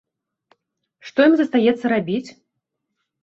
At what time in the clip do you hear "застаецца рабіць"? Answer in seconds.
1.41-2.29